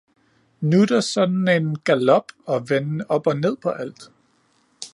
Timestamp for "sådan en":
1.01-1.79